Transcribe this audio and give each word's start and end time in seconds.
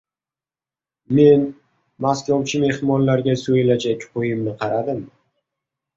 Men 1.17 1.43
maskovchi 2.05 2.61
mehmonlarga 2.65 3.39
so‘yilajak 3.45 4.11
qo‘yimni 4.17 4.57
qaradim. 4.65 5.09